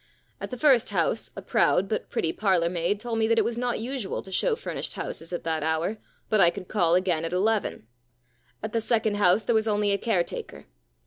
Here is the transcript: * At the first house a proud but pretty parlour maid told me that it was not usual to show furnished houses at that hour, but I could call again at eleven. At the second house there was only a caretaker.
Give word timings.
* 0.21 0.41
At 0.41 0.49
the 0.49 0.57
first 0.57 0.89
house 0.89 1.29
a 1.35 1.43
proud 1.43 1.87
but 1.87 2.09
pretty 2.09 2.33
parlour 2.33 2.69
maid 2.71 2.99
told 2.99 3.19
me 3.19 3.27
that 3.27 3.37
it 3.37 3.45
was 3.45 3.55
not 3.55 3.77
usual 3.79 4.23
to 4.23 4.31
show 4.31 4.55
furnished 4.55 4.93
houses 4.93 5.31
at 5.31 5.43
that 5.43 5.61
hour, 5.61 5.99
but 6.27 6.41
I 6.41 6.49
could 6.49 6.67
call 6.67 6.95
again 6.95 7.23
at 7.23 7.33
eleven. 7.33 7.85
At 8.63 8.73
the 8.73 8.81
second 8.81 9.17
house 9.17 9.43
there 9.43 9.53
was 9.53 9.67
only 9.67 9.91
a 9.91 9.99
caretaker. 9.99 10.65